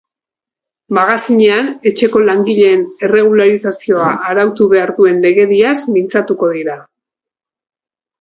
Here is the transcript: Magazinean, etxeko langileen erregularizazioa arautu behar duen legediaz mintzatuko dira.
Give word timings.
Magazinean, 0.97 1.67
etxeko 1.89 2.21
langileen 2.29 2.81
erregularizazioa 3.07 4.07
arautu 4.31 4.67
behar 4.73 4.93
duen 5.01 5.21
legediaz 5.27 5.75
mintzatuko 5.99 6.51
dira. 6.55 6.79